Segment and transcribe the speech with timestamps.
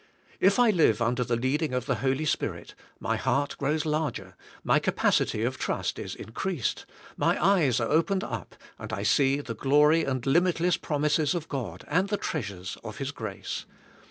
[0.39, 5.21] If I live under the leading" of the Haly^Spirit my heart grows larger, my capac
[5.21, 10.03] ity of trust is increased, my eyes are opened up and I see the glory
[10.03, 13.65] and limitless promises of God and the treasures of His grace.